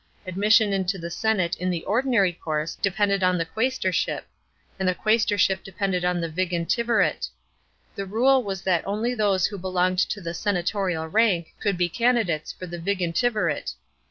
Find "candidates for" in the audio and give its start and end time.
11.87-12.65